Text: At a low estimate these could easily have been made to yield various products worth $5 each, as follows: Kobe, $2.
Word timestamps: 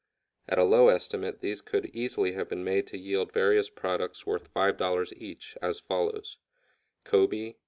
At 0.49 0.57
a 0.57 0.63
low 0.63 0.89
estimate 0.89 1.41
these 1.41 1.61
could 1.61 1.85
easily 1.93 2.31
have 2.31 2.49
been 2.49 2.63
made 2.63 2.87
to 2.87 2.97
yield 2.97 3.31
various 3.31 3.69
products 3.69 4.25
worth 4.25 4.51
$5 4.51 5.13
each, 5.15 5.55
as 5.61 5.79
follows: 5.79 6.37
Kobe, 7.03 7.49
$2. 7.51 7.55